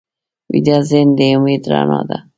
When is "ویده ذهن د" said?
0.51-1.19